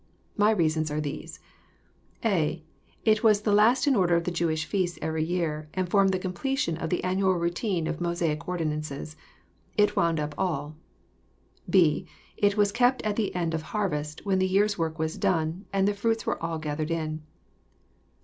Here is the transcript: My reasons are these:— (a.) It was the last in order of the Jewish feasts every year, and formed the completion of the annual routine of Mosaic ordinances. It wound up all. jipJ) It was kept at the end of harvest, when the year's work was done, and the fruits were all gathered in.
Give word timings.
My 0.35 0.49
reasons 0.49 0.89
are 0.89 0.99
these:— 0.99 1.39
(a.) 2.25 2.63
It 3.05 3.21
was 3.23 3.41
the 3.43 3.53
last 3.53 3.85
in 3.85 3.95
order 3.95 4.15
of 4.15 4.23
the 4.23 4.31
Jewish 4.31 4.65
feasts 4.65 4.97
every 4.99 5.23
year, 5.23 5.69
and 5.75 5.87
formed 5.87 6.11
the 6.11 6.17
completion 6.17 6.75
of 6.75 6.89
the 6.89 7.03
annual 7.03 7.35
routine 7.35 7.85
of 7.85 8.01
Mosaic 8.01 8.47
ordinances. 8.47 9.15
It 9.77 9.95
wound 9.95 10.19
up 10.19 10.33
all. 10.39 10.75
jipJ) 11.69 12.07
It 12.35 12.57
was 12.57 12.71
kept 12.71 13.03
at 13.03 13.15
the 13.15 13.35
end 13.35 13.53
of 13.53 13.61
harvest, 13.61 14.25
when 14.25 14.39
the 14.39 14.47
year's 14.47 14.75
work 14.75 14.97
was 14.97 15.19
done, 15.19 15.65
and 15.71 15.87
the 15.87 15.93
fruits 15.93 16.25
were 16.25 16.41
all 16.41 16.57
gathered 16.57 16.89
in. 16.89 17.21